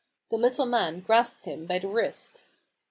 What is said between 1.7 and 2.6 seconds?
the wrist.